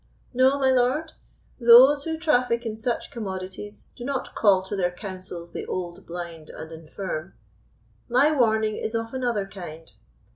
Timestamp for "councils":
4.89-5.53